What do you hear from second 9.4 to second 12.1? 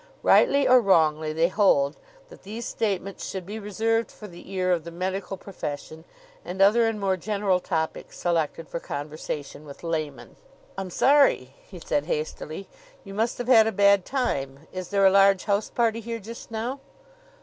with laymen. "I'm sorry," he said